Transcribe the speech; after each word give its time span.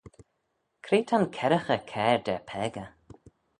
Cre 0.85 0.99
ta'n 1.07 1.25
kerraghey 1.35 1.81
cair 1.91 2.19
da 2.25 2.35
peccah? 2.49 2.91